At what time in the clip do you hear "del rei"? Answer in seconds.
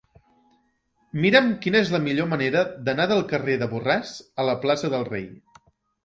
4.95-5.29